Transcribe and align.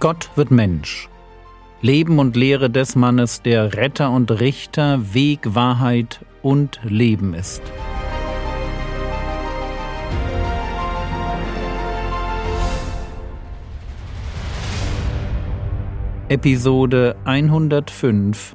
Gott 0.00 0.30
wird 0.36 0.52
Mensch. 0.52 1.08
Leben 1.82 2.20
und 2.20 2.36
Lehre 2.36 2.70
des 2.70 2.94
Mannes, 2.94 3.42
der 3.42 3.74
Retter 3.74 4.12
und 4.12 4.30
Richter, 4.30 5.12
Weg, 5.12 5.40
Wahrheit 5.56 6.24
und 6.40 6.78
Leben 6.84 7.34
ist. 7.34 7.62
Episode 16.28 17.16
105 17.24 18.54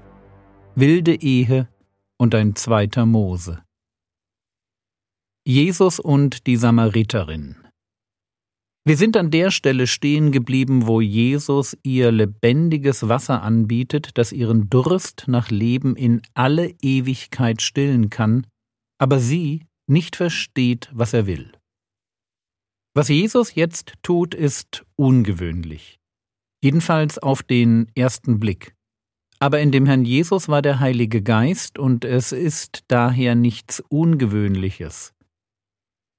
Wilde 0.75 1.16
Ehe 1.16 1.68
und 2.18 2.36
ein 2.36 2.55
zweiter 2.55 3.05
Mose 3.05 3.62
Jesus 5.44 6.00
und 6.00 6.47
die 6.47 6.55
Samariterin 6.55 7.63
wir 8.86 8.97
sind 8.97 9.15
an 9.15 9.32
der 9.32 9.50
Stelle 9.50 9.87
stehen 9.87 10.33
geblieben, 10.33 10.87
wo 10.87 11.00
Jesus 11.00 11.78
ihr 11.83 12.11
lebendiges 12.11 13.07
Wasser 13.07 13.41
anbietet, 13.41 14.18
das 14.18 14.33
ihren 14.33 14.69
Durst 14.69 15.24
nach 15.28 15.50
Leben 15.50 15.96
in 15.96 16.21
alle 16.33 16.75
Ewigkeit 16.82 17.61
stillen 17.61 18.10
kann, 18.10 18.46
aber 18.97 19.19
sie 19.19 19.65
nicht 19.88 20.18
versteht, 20.18 20.89
was 20.91 21.14
er 21.14 21.27
will. 21.27 21.54
Was 22.93 23.07
Jesus 23.07 23.55
jetzt 23.55 23.93
tut, 24.04 24.36
ist 24.36 24.86
ungewöhnlich. 24.97 25.97
Jedenfalls 26.61 27.18
auf 27.19 27.41
den 27.41 27.88
ersten 27.96 28.39
Blick. 28.39 28.75
Aber 29.39 29.61
in 29.61 29.71
dem 29.71 29.86
Herrn 29.86 30.05
Jesus 30.05 30.50
war 30.50 30.61
der 30.61 30.82
Heilige 30.82 31.21
Geist 31.21 31.79
und 31.79 32.03
es 32.03 32.33
ist 32.33 32.83
daher 32.89 33.36
nichts 33.36 33.81
Ungewöhnliches 33.89 35.13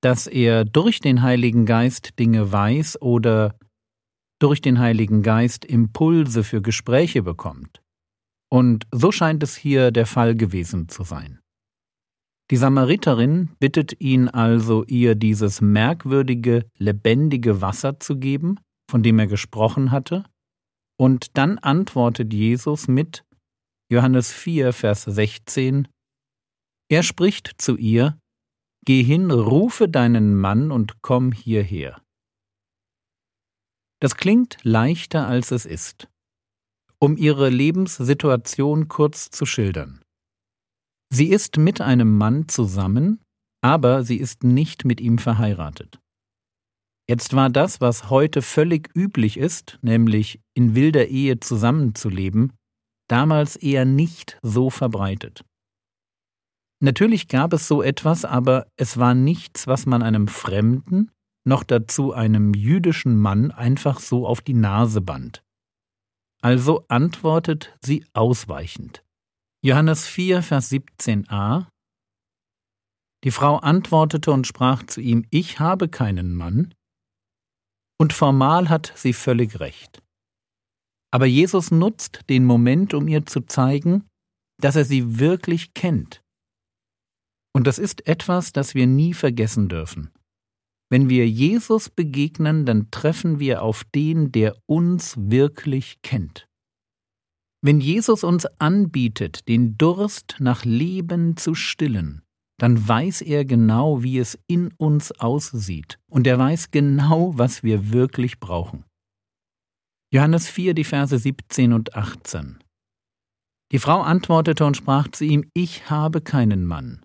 dass 0.04 0.26
er 0.26 0.66
durch 0.66 1.00
den 1.00 1.22
Heiligen 1.22 1.64
Geist 1.64 2.18
Dinge 2.18 2.52
weiß 2.52 3.00
oder 3.00 3.56
durch 4.38 4.60
den 4.60 4.78
Heiligen 4.78 5.22
Geist 5.22 5.64
Impulse 5.64 6.44
für 6.44 6.60
Gespräche 6.60 7.22
bekommt. 7.22 7.80
Und 8.52 8.86
so 8.92 9.10
scheint 9.12 9.42
es 9.42 9.56
hier 9.56 9.92
der 9.92 10.04
Fall 10.04 10.34
gewesen 10.34 10.90
zu 10.90 11.04
sein. 11.04 11.40
Die 12.50 12.58
Samariterin 12.58 13.56
bittet 13.58 13.98
ihn 13.98 14.28
also, 14.28 14.84
ihr 14.84 15.14
dieses 15.14 15.62
merkwürdige, 15.62 16.68
lebendige 16.76 17.62
Wasser 17.62 17.98
zu 17.98 18.18
geben, 18.18 18.60
von 18.90 19.02
dem 19.02 19.18
er 19.18 19.26
gesprochen 19.26 19.90
hatte, 19.90 20.26
und 21.00 21.38
dann 21.38 21.58
antwortet 21.58 22.34
Jesus 22.34 22.88
mit 22.88 23.24
Johannes 23.90 24.30
4, 24.32 24.74
Vers 24.74 25.04
16 25.04 25.88
Er 26.90 27.02
spricht 27.02 27.54
zu 27.56 27.78
ihr, 27.78 28.18
Geh 28.84 29.02
hin, 29.02 29.30
rufe 29.30 29.88
deinen 29.88 30.38
Mann 30.38 30.70
und 30.70 31.00
komm 31.00 31.32
hierher. 31.32 32.02
Das 34.00 34.16
klingt 34.16 34.58
leichter, 34.62 35.26
als 35.26 35.50
es 35.50 35.64
ist. 35.64 36.08
Um 36.98 37.16
ihre 37.16 37.48
Lebenssituation 37.48 38.88
kurz 38.88 39.30
zu 39.30 39.46
schildern. 39.46 40.02
Sie 41.10 41.28
ist 41.28 41.56
mit 41.56 41.80
einem 41.80 42.18
Mann 42.18 42.48
zusammen, 42.48 43.20
aber 43.62 44.04
sie 44.04 44.16
ist 44.16 44.44
nicht 44.44 44.84
mit 44.84 45.00
ihm 45.00 45.16
verheiratet. 45.16 45.98
Jetzt 47.08 47.34
war 47.34 47.48
das, 47.50 47.80
was 47.80 48.10
heute 48.10 48.42
völlig 48.42 48.90
üblich 48.94 49.36
ist, 49.38 49.78
nämlich 49.80 50.40
in 50.54 50.74
wilder 50.74 51.06
Ehe 51.08 51.40
zusammenzuleben, 51.40 52.52
damals 53.08 53.56
eher 53.56 53.84
nicht 53.84 54.38
so 54.42 54.70
verbreitet. 54.70 55.44
Natürlich 56.84 57.28
gab 57.28 57.54
es 57.54 57.66
so 57.66 57.82
etwas, 57.82 58.26
aber 58.26 58.66
es 58.76 58.98
war 58.98 59.14
nichts, 59.14 59.66
was 59.66 59.86
man 59.86 60.02
einem 60.02 60.28
Fremden, 60.28 61.10
noch 61.42 61.64
dazu 61.64 62.12
einem 62.12 62.52
jüdischen 62.52 63.16
Mann 63.16 63.50
einfach 63.50 64.00
so 64.00 64.26
auf 64.26 64.42
die 64.42 64.52
Nase 64.52 65.00
band. 65.00 65.42
Also 66.42 66.84
antwortet 66.88 67.74
sie 67.80 68.04
ausweichend. 68.12 69.02
Johannes 69.62 70.06
4, 70.06 70.42
Vers 70.42 70.70
17a 70.70 71.68
Die 73.24 73.30
Frau 73.30 73.56
antwortete 73.56 74.30
und 74.30 74.46
sprach 74.46 74.82
zu 74.82 75.00
ihm, 75.00 75.24
Ich 75.30 75.58
habe 75.58 75.88
keinen 75.88 76.34
Mann. 76.34 76.74
Und 77.98 78.12
formal 78.12 78.68
hat 78.68 78.92
sie 78.94 79.14
völlig 79.14 79.58
recht. 79.58 80.02
Aber 81.10 81.24
Jesus 81.24 81.70
nutzt 81.70 82.28
den 82.28 82.44
Moment, 82.44 82.92
um 82.92 83.08
ihr 83.08 83.24
zu 83.24 83.40
zeigen, 83.40 84.06
dass 84.60 84.76
er 84.76 84.84
sie 84.84 85.18
wirklich 85.18 85.72
kennt 85.72 86.20
und 87.54 87.66
das 87.66 87.78
ist 87.78 88.06
etwas, 88.06 88.52
das 88.52 88.74
wir 88.74 88.86
nie 88.86 89.14
vergessen 89.14 89.68
dürfen. 89.68 90.10
Wenn 90.90 91.08
wir 91.08 91.26
Jesus 91.28 91.88
begegnen, 91.88 92.66
dann 92.66 92.90
treffen 92.90 93.38
wir 93.40 93.62
auf 93.62 93.84
den, 93.94 94.32
der 94.32 94.54
uns 94.66 95.14
wirklich 95.16 96.02
kennt. 96.02 96.46
Wenn 97.62 97.80
Jesus 97.80 98.24
uns 98.24 98.44
anbietet, 98.60 99.48
den 99.48 99.78
Durst 99.78 100.36
nach 100.38 100.64
Leben 100.66 101.36
zu 101.38 101.54
stillen, 101.54 102.22
dann 102.58 102.86
weiß 102.86 103.22
er 103.22 103.44
genau, 103.44 104.02
wie 104.02 104.18
es 104.18 104.38
in 104.46 104.72
uns 104.76 105.12
aussieht, 105.12 105.98
und 106.08 106.26
er 106.26 106.38
weiß 106.38 106.70
genau, 106.70 107.36
was 107.36 107.62
wir 107.62 107.92
wirklich 107.92 108.38
brauchen. 108.38 108.84
Johannes 110.12 110.48
4, 110.48 110.74
die 110.74 110.84
Verse 110.84 111.18
17 111.18 111.72
und 111.72 111.96
18. 111.96 112.58
Die 113.72 113.78
Frau 113.78 114.02
antwortete 114.02 114.64
und 114.64 114.76
sprach 114.76 115.08
zu 115.08 115.24
ihm, 115.24 115.50
Ich 115.54 115.90
habe 115.90 116.20
keinen 116.20 116.66
Mann. 116.66 117.03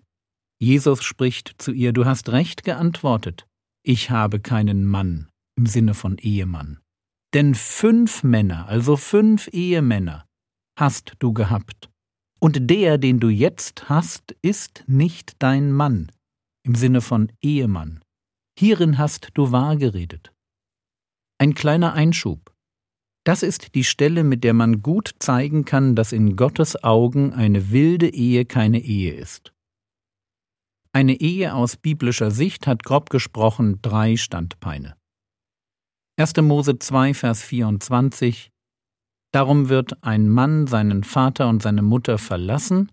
Jesus 0.62 1.02
spricht 1.02 1.54
zu 1.56 1.72
ihr, 1.72 1.92
du 1.92 2.04
hast 2.04 2.28
recht 2.28 2.64
geantwortet, 2.64 3.46
ich 3.82 4.10
habe 4.10 4.40
keinen 4.40 4.84
Mann 4.84 5.30
im 5.56 5.64
Sinne 5.64 5.94
von 5.94 6.18
Ehemann. 6.18 6.80
Denn 7.32 7.54
fünf 7.54 8.22
Männer, 8.22 8.66
also 8.66 8.96
fünf 8.96 9.48
Ehemänner, 9.48 10.26
hast 10.78 11.14
du 11.18 11.32
gehabt. 11.32 11.90
Und 12.40 12.70
der, 12.70 12.98
den 12.98 13.20
du 13.20 13.28
jetzt 13.28 13.88
hast, 13.88 14.36
ist 14.42 14.84
nicht 14.86 15.34
dein 15.38 15.72
Mann 15.72 16.12
im 16.62 16.74
Sinne 16.74 17.00
von 17.00 17.32
Ehemann. 17.40 18.02
Hierin 18.58 18.98
hast 18.98 19.30
du 19.34 19.52
wahr 19.52 19.76
geredet. 19.76 20.32
Ein 21.38 21.54
kleiner 21.54 21.94
Einschub. 21.94 22.54
Das 23.24 23.42
ist 23.42 23.74
die 23.74 23.84
Stelle, 23.84 24.24
mit 24.24 24.44
der 24.44 24.52
man 24.52 24.82
gut 24.82 25.14
zeigen 25.20 25.64
kann, 25.64 25.94
dass 25.96 26.12
in 26.12 26.36
Gottes 26.36 26.82
Augen 26.82 27.32
eine 27.32 27.70
wilde 27.70 28.12
Ehe 28.12 28.44
keine 28.44 28.80
Ehe 28.80 29.14
ist. 29.14 29.54
Eine 30.92 31.20
Ehe 31.20 31.54
aus 31.54 31.76
biblischer 31.76 32.32
Sicht 32.32 32.66
hat 32.66 32.82
grob 32.82 33.10
gesprochen 33.10 33.80
drei 33.80 34.16
Standbeine. 34.16 34.96
1. 36.18 36.36
Mose 36.38 36.78
2, 36.78 37.14
Vers 37.14 37.42
24 37.42 38.50
Darum 39.32 39.68
wird 39.68 40.02
ein 40.02 40.28
Mann 40.28 40.66
seinen 40.66 41.04
Vater 41.04 41.48
und 41.48 41.62
seine 41.62 41.82
Mutter 41.82 42.18
verlassen 42.18 42.90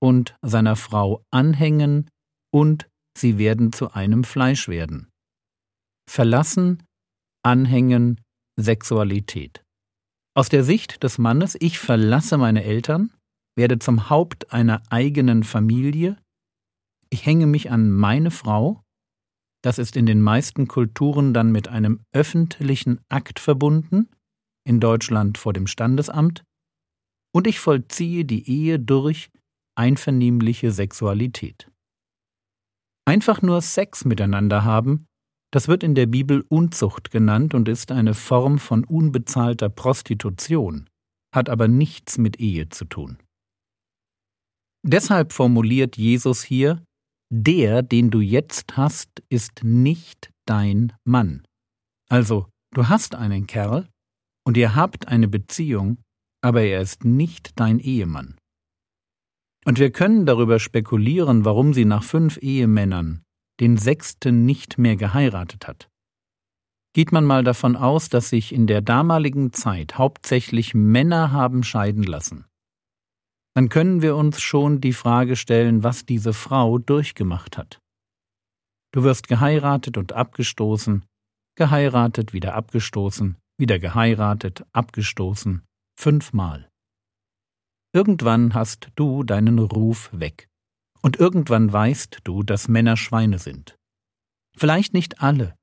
und 0.00 0.36
seiner 0.42 0.76
Frau 0.76 1.24
anhängen, 1.30 2.10
und 2.52 2.88
sie 3.16 3.38
werden 3.38 3.72
zu 3.72 3.92
einem 3.92 4.24
Fleisch 4.24 4.68
werden. 4.68 5.08
Verlassen, 6.08 6.82
anhängen, 7.42 8.20
Sexualität. 8.60 9.64
Aus 10.36 10.48
der 10.48 10.64
Sicht 10.64 11.02
des 11.02 11.18
Mannes, 11.18 11.56
ich 11.58 11.78
verlasse 11.78 12.36
meine 12.36 12.62
Eltern, 12.64 13.12
werde 13.56 13.78
zum 13.78 14.10
Haupt 14.10 14.52
einer 14.52 14.82
eigenen 14.90 15.42
Familie, 15.42 16.16
ich 17.10 17.26
hänge 17.26 17.46
mich 17.46 17.70
an 17.70 17.90
meine 17.90 18.30
Frau, 18.30 18.82
das 19.62 19.78
ist 19.78 19.96
in 19.96 20.06
den 20.06 20.20
meisten 20.20 20.68
Kulturen 20.68 21.34
dann 21.34 21.50
mit 21.50 21.68
einem 21.68 22.04
öffentlichen 22.12 23.00
Akt 23.08 23.40
verbunden, 23.40 24.08
in 24.64 24.80
Deutschland 24.80 25.38
vor 25.38 25.52
dem 25.52 25.66
Standesamt, 25.66 26.44
und 27.34 27.46
ich 27.46 27.60
vollziehe 27.60 28.24
die 28.24 28.48
Ehe 28.48 28.78
durch 28.78 29.30
einvernehmliche 29.76 30.72
Sexualität. 30.72 31.70
Einfach 33.06 33.42
nur 33.42 33.62
Sex 33.62 34.04
miteinander 34.04 34.64
haben, 34.64 35.06
das 35.50 35.66
wird 35.66 35.82
in 35.82 35.94
der 35.94 36.06
Bibel 36.06 36.44
Unzucht 36.48 37.10
genannt 37.10 37.54
und 37.54 37.68
ist 37.68 37.90
eine 37.90 38.14
Form 38.14 38.58
von 38.58 38.84
unbezahlter 38.84 39.70
Prostitution, 39.70 40.90
hat 41.34 41.48
aber 41.48 41.68
nichts 41.68 42.18
mit 42.18 42.38
Ehe 42.38 42.68
zu 42.68 42.84
tun. 42.84 43.18
Deshalb 44.84 45.32
formuliert 45.32 45.96
Jesus 45.96 46.42
hier 46.42 46.84
der, 47.30 47.82
den 47.82 48.10
du 48.10 48.20
jetzt 48.20 48.76
hast, 48.76 49.22
ist 49.28 49.62
nicht 49.62 50.30
dein 50.46 50.92
Mann. 51.04 51.46
Also, 52.08 52.46
du 52.72 52.88
hast 52.88 53.14
einen 53.14 53.46
Kerl 53.46 53.88
und 54.44 54.56
ihr 54.56 54.74
habt 54.74 55.08
eine 55.08 55.28
Beziehung, 55.28 55.98
aber 56.42 56.62
er 56.62 56.80
ist 56.80 57.04
nicht 57.04 57.58
dein 57.60 57.78
Ehemann. 57.78 58.36
Und 59.64 59.78
wir 59.78 59.90
können 59.90 60.24
darüber 60.24 60.58
spekulieren, 60.58 61.44
warum 61.44 61.74
sie 61.74 61.84
nach 61.84 62.02
fünf 62.02 62.38
Ehemännern 62.38 63.22
den 63.60 63.76
sechsten 63.76 64.46
nicht 64.46 64.78
mehr 64.78 64.96
geheiratet 64.96 65.66
hat. 65.66 65.90
Geht 66.94 67.12
man 67.12 67.24
mal 67.24 67.44
davon 67.44 67.76
aus, 67.76 68.08
dass 68.08 68.30
sich 68.30 68.54
in 68.54 68.66
der 68.66 68.80
damaligen 68.80 69.52
Zeit 69.52 69.98
hauptsächlich 69.98 70.74
Männer 70.74 71.32
haben 71.32 71.62
scheiden 71.62 72.04
lassen 72.04 72.47
dann 73.58 73.70
können 73.70 74.02
wir 74.02 74.14
uns 74.14 74.40
schon 74.40 74.80
die 74.80 74.92
Frage 74.92 75.34
stellen, 75.34 75.82
was 75.82 76.06
diese 76.06 76.32
Frau 76.32 76.78
durchgemacht 76.78 77.58
hat. 77.58 77.80
Du 78.94 79.02
wirst 79.02 79.26
geheiratet 79.26 79.96
und 79.96 80.12
abgestoßen, 80.12 81.04
geheiratet, 81.56 82.32
wieder 82.32 82.54
abgestoßen, 82.54 83.36
wieder 83.58 83.80
geheiratet, 83.80 84.64
abgestoßen, 84.72 85.64
fünfmal. 85.98 86.70
Irgendwann 87.92 88.54
hast 88.54 88.90
du 88.94 89.24
deinen 89.24 89.58
Ruf 89.58 90.10
weg. 90.12 90.46
Und 91.02 91.16
irgendwann 91.16 91.72
weißt 91.72 92.20
du, 92.22 92.44
dass 92.44 92.68
Männer 92.68 92.96
Schweine 92.96 93.40
sind. 93.40 93.74
Vielleicht 94.56 94.94
nicht 94.94 95.20
alle, 95.20 95.56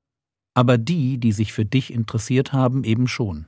aber 0.54 0.76
die, 0.76 1.16
die 1.16 1.32
sich 1.32 1.54
für 1.54 1.64
dich 1.64 1.94
interessiert 1.94 2.52
haben, 2.52 2.84
eben 2.84 3.08
schon. 3.08 3.46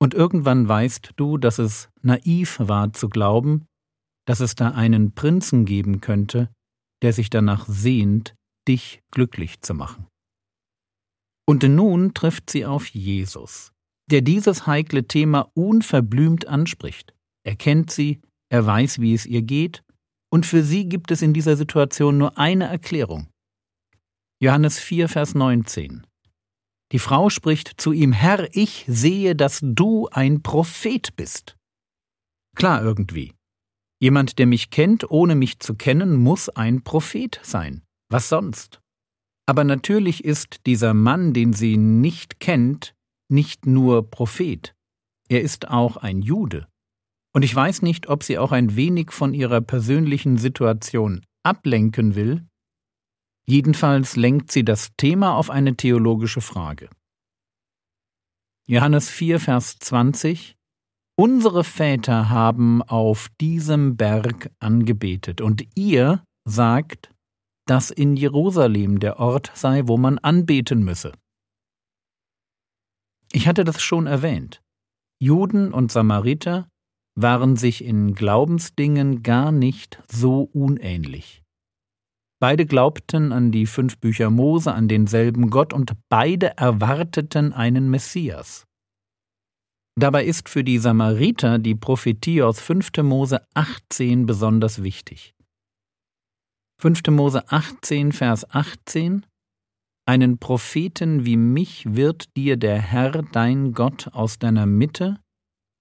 Und 0.00 0.14
irgendwann 0.14 0.68
weißt 0.68 1.12
du, 1.16 1.38
dass 1.38 1.58
es 1.58 1.90
naiv 2.02 2.58
war 2.60 2.92
zu 2.92 3.08
glauben, 3.08 3.66
dass 4.26 4.40
es 4.40 4.54
da 4.54 4.70
einen 4.70 5.12
Prinzen 5.12 5.64
geben 5.64 6.00
könnte, 6.00 6.50
der 7.02 7.12
sich 7.12 7.30
danach 7.30 7.66
sehnt, 7.66 8.34
dich 8.68 9.00
glücklich 9.10 9.60
zu 9.60 9.74
machen. 9.74 10.06
Und 11.48 11.62
nun 11.62 12.12
trifft 12.14 12.50
sie 12.50 12.66
auf 12.66 12.86
Jesus, 12.86 13.72
der 14.10 14.20
dieses 14.20 14.66
heikle 14.66 15.08
Thema 15.08 15.50
unverblümt 15.54 16.46
anspricht. 16.46 17.14
Er 17.44 17.56
kennt 17.56 17.90
sie, 17.90 18.20
er 18.50 18.66
weiß, 18.66 19.00
wie 19.00 19.14
es 19.14 19.24
ihr 19.24 19.42
geht, 19.42 19.82
und 20.30 20.44
für 20.44 20.62
sie 20.62 20.88
gibt 20.88 21.10
es 21.10 21.22
in 21.22 21.32
dieser 21.32 21.56
Situation 21.56 22.18
nur 22.18 22.36
eine 22.36 22.66
Erklärung. 22.66 23.28
Johannes 24.40 24.78
4, 24.78 25.08
Vers 25.08 25.34
19. 25.34 26.06
Die 26.92 26.98
Frau 26.98 27.28
spricht 27.28 27.80
zu 27.80 27.92
ihm, 27.92 28.12
Herr, 28.12 28.48
ich 28.54 28.84
sehe, 28.88 29.36
dass 29.36 29.60
du 29.62 30.08
ein 30.10 30.42
Prophet 30.42 31.14
bist. 31.16 31.56
Klar 32.56 32.82
irgendwie. 32.82 33.34
Jemand, 34.00 34.38
der 34.38 34.46
mich 34.46 34.70
kennt, 34.70 35.10
ohne 35.10 35.34
mich 35.34 35.58
zu 35.58 35.74
kennen, 35.74 36.16
muss 36.16 36.48
ein 36.48 36.82
Prophet 36.82 37.40
sein. 37.42 37.82
Was 38.10 38.28
sonst? 38.28 38.80
Aber 39.46 39.64
natürlich 39.64 40.24
ist 40.24 40.66
dieser 40.66 40.94
Mann, 40.94 41.32
den 41.32 41.52
sie 41.52 41.76
nicht 41.76 42.40
kennt, 42.40 42.94
nicht 43.30 43.66
nur 43.66 44.10
Prophet. 44.10 44.74
Er 45.28 45.42
ist 45.42 45.68
auch 45.68 45.96
ein 45.98 46.22
Jude. 46.22 46.68
Und 47.34 47.42
ich 47.44 47.54
weiß 47.54 47.82
nicht, 47.82 48.08
ob 48.08 48.22
sie 48.22 48.38
auch 48.38 48.52
ein 48.52 48.76
wenig 48.76 49.10
von 49.10 49.34
ihrer 49.34 49.60
persönlichen 49.60 50.38
Situation 50.38 51.24
ablenken 51.44 52.14
will. 52.14 52.47
Jedenfalls 53.48 54.16
lenkt 54.16 54.52
sie 54.52 54.62
das 54.62 54.90
Thema 54.98 55.34
auf 55.34 55.48
eine 55.48 55.74
theologische 55.74 56.42
Frage. 56.42 56.90
Johannes 58.66 59.08
4, 59.08 59.40
Vers 59.40 59.78
20 59.78 60.54
Unsere 61.16 61.64
Väter 61.64 62.28
haben 62.28 62.82
auf 62.82 63.30
diesem 63.40 63.96
Berg 63.96 64.50
angebetet, 64.60 65.40
und 65.40 65.66
ihr 65.74 66.22
sagt, 66.44 67.10
dass 67.66 67.90
in 67.90 68.16
Jerusalem 68.16 69.00
der 69.00 69.18
Ort 69.18 69.50
sei, 69.54 69.88
wo 69.88 69.96
man 69.96 70.18
anbeten 70.18 70.84
müsse. 70.84 71.12
Ich 73.32 73.48
hatte 73.48 73.64
das 73.64 73.80
schon 73.80 74.06
erwähnt. 74.06 74.60
Juden 75.20 75.72
und 75.72 75.90
Samariter 75.90 76.68
waren 77.14 77.56
sich 77.56 77.82
in 77.82 78.14
Glaubensdingen 78.14 79.22
gar 79.22 79.52
nicht 79.52 80.02
so 80.06 80.42
unähnlich. 80.42 81.42
Beide 82.40 82.66
glaubten 82.66 83.32
an 83.32 83.50
die 83.50 83.66
fünf 83.66 83.98
Bücher 83.98 84.30
Mose, 84.30 84.72
an 84.72 84.86
denselben 84.86 85.50
Gott, 85.50 85.72
und 85.72 85.92
beide 86.08 86.56
erwarteten 86.56 87.52
einen 87.52 87.90
Messias. 87.90 88.64
Dabei 89.98 90.24
ist 90.24 90.48
für 90.48 90.62
die 90.62 90.78
Samariter 90.78 91.58
die 91.58 91.74
Prophetie 91.74 92.42
aus 92.42 92.60
5. 92.60 92.90
Mose 93.02 93.44
18 93.54 94.26
besonders 94.26 94.84
wichtig. 94.84 95.34
5. 96.80 97.08
Mose 97.08 97.50
18, 97.50 98.12
Vers 98.12 98.48
18 98.48 99.26
Einen 100.06 100.38
Propheten 100.38 101.26
wie 101.26 101.36
mich 101.36 101.96
wird 101.96 102.36
dir 102.36 102.56
der 102.56 102.80
Herr 102.80 103.22
dein 103.32 103.72
Gott 103.72 104.10
aus 104.12 104.38
deiner 104.38 104.66
Mitte, 104.66 105.18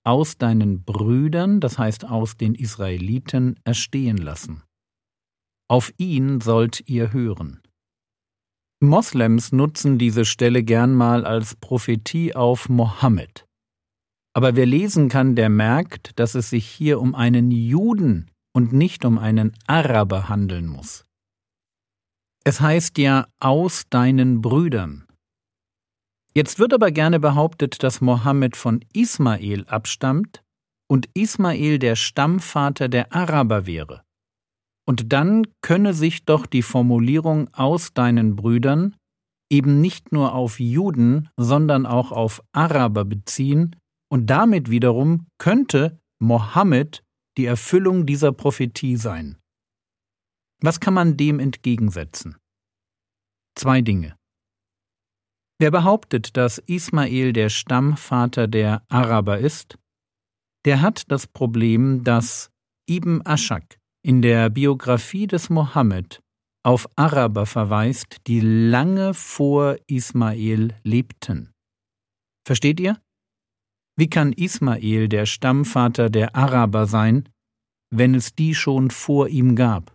aus 0.04 0.40
deinen 0.40 0.84
Brüdern, 0.84 1.60
das 1.60 1.78
heißt 1.78 2.06
aus 2.06 2.38
den 2.38 2.56
Israeliten, 2.56 3.60
erstehen 3.64 4.18
lassen. 4.18 4.64
Auf 5.70 5.94
ihn 5.98 6.40
sollt 6.40 6.88
ihr 6.88 7.12
hören. 7.12 7.62
Moslems 8.80 9.52
nutzen 9.52 9.98
diese 9.98 10.24
Stelle 10.24 10.64
gern 10.64 10.94
mal 10.94 11.26
als 11.26 11.56
Prophetie 11.56 12.36
auf 12.36 12.70
Mohammed. 12.70 13.46
Aber 14.34 14.56
wer 14.56 14.68
lesen 14.68 15.10
kann, 15.10 15.36
der 15.36 15.50
merkt, 15.50 16.20
dass 16.20 16.36
es 16.36 16.52
sich 16.52 16.68
hier 16.68 17.02
um 17.02 17.16
einen 17.16 17.50
Juden 17.50 18.30
und 18.54 18.72
nicht 18.72 19.04
um 19.04 19.18
einen 19.18 19.58
Araber 19.66 20.30
handeln 20.30 20.68
muss. 20.68 21.06
Es 22.44 22.62
heißt 22.62 22.98
ja 22.98 23.28
aus 23.40 23.86
deinen 23.90 24.42
Brüdern. 24.42 25.06
Jetzt 26.34 26.60
wird 26.60 26.74
aber 26.74 26.92
gerne 26.92 27.20
behauptet, 27.20 27.82
dass 27.82 28.00
Mohammed 28.00 28.56
von 28.56 28.86
Ismael 28.94 29.66
abstammt 29.66 30.44
und 30.88 31.10
Ismael 31.16 31.80
der 31.80 31.96
Stammvater 31.96 32.90
der 32.90 33.12
Araber 33.12 33.66
wäre. 33.66 34.07
Und 34.88 35.12
dann 35.12 35.46
könne 35.62 35.94
sich 35.94 36.24
doch 36.26 36.46
die 36.46 36.62
Formulierung 36.62 37.54
aus 37.54 37.94
deinen 37.94 38.36
Brüdern 38.36 38.96
eben 39.52 39.82
nicht 39.82 40.12
nur 40.12 40.34
auf 40.34 40.60
Juden, 40.60 41.30
sondern 41.38 41.86
auch 41.86 42.12
auf 42.12 42.42
Araber 42.54 43.06
beziehen, 43.06 43.76
und 44.10 44.28
damit 44.28 44.70
wiederum 44.70 45.28
könnte 45.38 46.00
Mohammed 46.20 47.04
die 47.38 47.46
Erfüllung 47.46 48.06
dieser 48.06 48.32
Prophetie 48.32 48.96
sein. 48.96 49.38
Was 50.62 50.80
kann 50.80 50.94
man 50.94 51.18
dem 51.18 51.40
entgegensetzen? 51.40 52.38
Zwei 53.56 53.82
Dinge. 53.82 54.16
Wer 55.60 55.72
behauptet, 55.72 56.38
dass 56.38 56.60
Ismael 56.60 57.34
der 57.34 57.50
Stammvater 57.50 58.48
der 58.48 58.84
Araber 58.90 59.40
ist, 59.40 59.78
der 60.66 60.82
hat 60.82 61.12
das 61.12 61.28
Problem, 61.28 62.04
dass 62.04 62.50
Ibn 62.90 63.22
Ashak 63.26 63.78
in 64.08 64.22
der 64.22 64.50
Biografie 64.50 65.28
des 65.28 65.50
Mohammed 65.50 66.22
auf 66.64 66.88
Araber 66.96 67.46
verweist, 67.46 68.26
die 68.26 68.40
lange 68.40 69.14
vor 69.14 69.76
Ismael 69.88 70.74
lebten. 70.84 71.52
Versteht 72.48 72.80
ihr? 72.80 73.02
Wie 73.98 74.10
kann 74.10 74.32
Ismael 74.32 75.10
der 75.10 75.26
Stammvater 75.26 76.10
der 76.10 76.38
Araber 76.38 76.86
sein, 76.86 77.28
wenn 77.94 78.16
es 78.16 78.34
die 78.34 78.56
schon 78.56 78.92
vor 78.92 79.28
ihm 79.28 79.58
gab? 79.58 79.94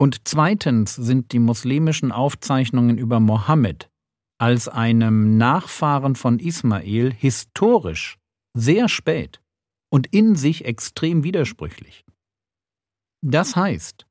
Und 0.00 0.26
zweitens 0.26 0.94
sind 0.94 1.32
die 1.32 1.38
muslimischen 1.38 2.10
Aufzeichnungen 2.10 2.96
über 2.96 3.20
Mohammed 3.20 3.90
als 4.40 4.68
einem 4.68 5.36
Nachfahren 5.36 6.16
von 6.16 6.38
Ismael 6.38 7.12
historisch 7.12 8.16
sehr 8.56 8.88
spät 8.88 9.42
und 9.92 10.06
in 10.06 10.36
sich 10.36 10.64
extrem 10.64 11.22
widersprüchlich. 11.22 12.03
Das 13.26 13.56
heißt, 13.56 14.06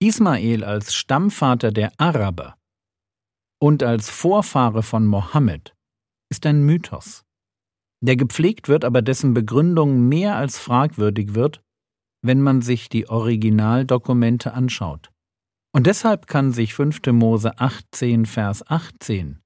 Ismael 0.00 0.64
als 0.64 0.94
Stammvater 0.94 1.72
der 1.72 1.92
Araber 1.98 2.56
und 3.60 3.82
als 3.82 4.08
Vorfahre 4.08 4.82
von 4.82 5.06
Mohammed 5.06 5.74
ist 6.30 6.46
ein 6.46 6.64
Mythos 6.64 7.22
der 8.02 8.16
gepflegt 8.16 8.68
wird, 8.68 8.84
aber 8.84 9.02
dessen 9.02 9.34
Begründung 9.34 10.08
mehr 10.08 10.36
als 10.36 10.58
fragwürdig 10.58 11.34
wird, 11.34 11.62
wenn 12.22 12.40
man 12.40 12.60
sich 12.62 12.88
die 12.88 13.08
Originaldokumente 13.08 14.52
anschaut. 14.52 15.10
Und 15.72 15.86
deshalb 15.86 16.26
kann 16.26 16.52
sich 16.52 16.74
5. 16.74 17.00
Mose 17.12 17.58
18, 17.58 18.26
Vers 18.26 18.68
18 18.70 19.40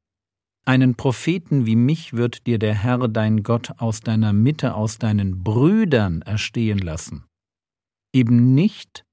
einen 0.67 0.95
Propheten 0.95 1.65
wie 1.65 1.75
mich 1.75 2.13
wird 2.13 2.47
dir 2.47 2.59
der 2.59 2.75
Herr 2.75 3.09
dein 3.09 3.43
Gott 3.43 3.73
aus 3.79 4.01
deiner 4.01 4.33
Mitte, 4.33 4.75
aus 4.75 4.99
deinen 4.99 5.43
Brüdern 5.43 6.23
erstehen 6.23 6.79
lassen. 6.79 7.25
Eben 8.13 8.55
nicht 8.55 9.05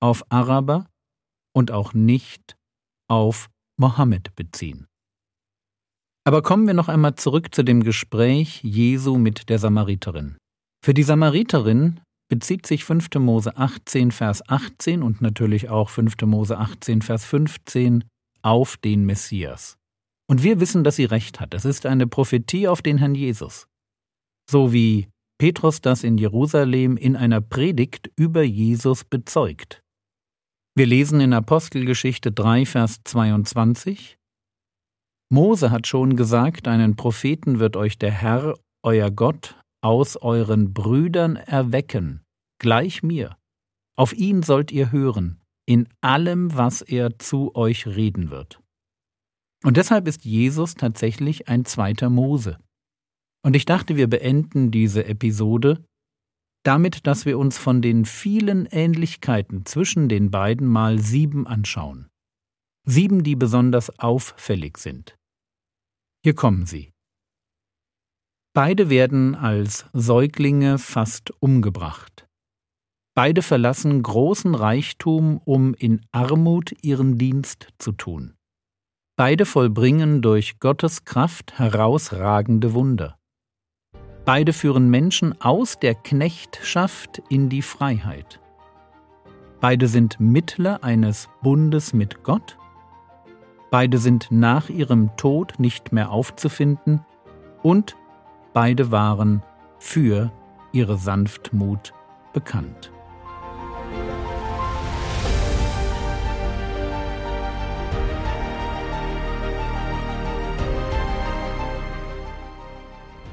auf 0.00 0.24
Araber 0.30 0.86
und 1.54 1.70
auch 1.70 1.94
nicht 1.94 2.56
auf 3.08 3.48
Mohammed 3.78 4.34
beziehen. 4.36 4.86
Aber 6.26 6.42
kommen 6.42 6.66
wir 6.66 6.74
noch 6.74 6.88
einmal 6.88 7.16
zurück 7.16 7.54
zu 7.54 7.62
dem 7.62 7.82
Gespräch 7.82 8.62
Jesu 8.62 9.18
mit 9.18 9.48
der 9.50 9.58
Samariterin. 9.58 10.36
Für 10.82 10.94
die 10.94 11.02
Samariterin 11.02 12.00
bezieht 12.28 12.66
sich 12.66 12.84
5. 12.84 13.08
Mose 13.18 13.56
18, 13.56 14.10
Vers 14.10 14.48
18 14.48 15.02
und 15.02 15.20
natürlich 15.20 15.68
auch 15.68 15.90
5. 15.90 16.14
Mose 16.22 16.58
18, 16.58 17.02
Vers 17.02 17.24
15 17.26 18.04
auf 18.42 18.76
den 18.76 19.04
Messias. 19.04 19.76
Und 20.26 20.42
wir 20.42 20.60
wissen, 20.60 20.84
dass 20.84 20.96
sie 20.96 21.04
recht 21.04 21.40
hat. 21.40 21.52
Es 21.52 21.64
ist 21.64 21.84
eine 21.84 22.06
Prophetie 22.06 22.68
auf 22.68 22.80
den 22.80 22.98
Herrn 22.98 23.14
Jesus. 23.14 23.66
So 24.50 24.72
wie 24.72 25.08
Petrus 25.38 25.80
das 25.80 26.04
in 26.04 26.18
Jerusalem 26.18 26.96
in 26.96 27.16
einer 27.16 27.40
Predigt 27.40 28.10
über 28.16 28.42
Jesus 28.42 29.04
bezeugt. 29.04 29.82
Wir 30.76 30.86
lesen 30.86 31.20
in 31.20 31.32
Apostelgeschichte 31.32 32.32
3, 32.32 32.66
Vers 32.66 33.00
22, 33.04 34.18
Mose 35.34 35.70
hat 35.70 35.86
schon 35.86 36.16
gesagt, 36.16 36.68
einen 36.68 36.96
Propheten 36.96 37.58
wird 37.58 37.76
euch 37.76 37.98
der 37.98 38.12
Herr, 38.12 38.54
euer 38.84 39.10
Gott, 39.10 39.56
aus 39.82 40.16
euren 40.16 40.72
Brüdern 40.72 41.36
erwecken, 41.36 42.22
gleich 42.60 43.02
mir. 43.02 43.36
Auf 43.96 44.12
ihn 44.12 44.42
sollt 44.42 44.70
ihr 44.70 44.92
hören, 44.92 45.40
in 45.66 45.88
allem, 46.00 46.56
was 46.56 46.82
er 46.82 47.18
zu 47.18 47.54
euch 47.54 47.86
reden 47.86 48.30
wird. 48.30 48.60
Und 49.64 49.76
deshalb 49.76 50.06
ist 50.06 50.24
Jesus 50.24 50.74
tatsächlich 50.74 51.48
ein 51.48 51.64
zweiter 51.64 52.10
Mose. 52.10 52.58
Und 53.44 53.54
ich 53.54 53.66
dachte, 53.66 53.96
wir 53.96 54.08
beenden 54.08 54.70
diese 54.70 55.04
Episode 55.04 55.84
damit, 56.64 57.06
dass 57.06 57.26
wir 57.26 57.38
uns 57.38 57.58
von 57.58 57.82
den 57.82 58.06
vielen 58.06 58.64
Ähnlichkeiten 58.66 59.66
zwischen 59.66 60.08
den 60.08 60.30
beiden 60.30 60.66
mal 60.66 60.98
sieben 60.98 61.46
anschauen. 61.46 62.08
Sieben, 62.86 63.22
die 63.22 63.36
besonders 63.36 63.98
auffällig 63.98 64.78
sind. 64.78 65.14
Hier 66.22 66.34
kommen 66.34 66.64
sie. 66.64 66.90
Beide 68.54 68.88
werden 68.88 69.34
als 69.34 69.86
Säuglinge 69.92 70.78
fast 70.78 71.32
umgebracht. 71.42 72.26
Beide 73.14 73.42
verlassen 73.42 74.02
großen 74.02 74.54
Reichtum, 74.54 75.38
um 75.44 75.74
in 75.74 76.00
Armut 76.12 76.74
ihren 76.82 77.18
Dienst 77.18 77.68
zu 77.78 77.92
tun. 77.92 78.34
Beide 79.16 79.44
vollbringen 79.44 80.22
durch 80.22 80.58
Gottes 80.60 81.04
Kraft 81.04 81.58
herausragende 81.58 82.72
Wunder. 82.72 83.18
Beide 84.24 84.54
führen 84.54 84.88
Menschen 84.88 85.38
aus 85.42 85.78
der 85.78 85.94
Knechtschaft 85.94 87.22
in 87.28 87.50
die 87.50 87.60
Freiheit. 87.60 88.40
Beide 89.60 89.86
sind 89.86 90.18
Mittler 90.18 90.82
eines 90.82 91.28
Bundes 91.42 91.92
mit 91.92 92.22
Gott. 92.22 92.56
Beide 93.70 93.98
sind 93.98 94.28
nach 94.30 94.70
ihrem 94.70 95.14
Tod 95.16 95.54
nicht 95.58 95.92
mehr 95.92 96.10
aufzufinden 96.10 97.04
und 97.62 97.96
beide 98.54 98.90
waren 98.90 99.42
für 99.78 100.32
ihre 100.72 100.96
Sanftmut 100.96 101.92
bekannt. 102.32 102.93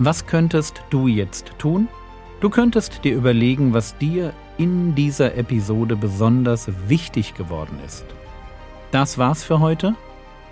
Was 0.04 0.26
könntest 0.26 0.82
du 0.90 1.06
jetzt 1.06 1.52
tun? 1.60 1.88
Du 2.40 2.50
könntest 2.50 3.04
dir 3.04 3.14
überlegen, 3.14 3.72
was 3.72 3.96
dir 4.00 4.34
in 4.58 4.96
dieser 4.96 5.38
Episode 5.38 5.96
besonders 5.96 6.72
wichtig 6.88 7.36
geworden 7.36 7.78
ist. 7.86 8.06
Das 8.90 9.20
war's 9.20 9.44
für 9.44 9.60
heute. 9.60 9.94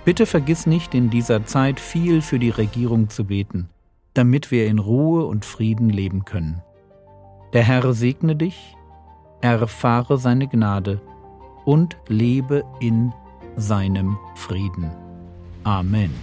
Bitte 0.06 0.28
vergiss 0.28 0.68
nicht, 0.68 0.94
in 0.94 1.10
dieser 1.10 1.48
Zeit 1.48 1.80
viel 1.80 2.22
für 2.22 2.38
die 2.38 2.52
Regierung 2.52 3.10
zu 3.10 3.24
beten, 3.26 3.70
damit 4.14 4.52
wir 4.52 4.68
in 4.68 4.78
Ruhe 4.78 5.26
und 5.26 5.46
Frieden 5.46 5.90
leben 5.90 6.26
können. 6.26 6.62
Der 7.54 7.64
Herr 7.64 7.92
segne 7.96 8.36
dich, 8.36 8.78
erfahre 9.42 10.20
seine 10.20 10.48
Gnade 10.48 11.02
und 11.66 11.98
lebe 12.08 12.64
in 12.80 13.14
seinem 13.58 14.20
Frieden. 14.36 14.92
Amen. 15.64 16.14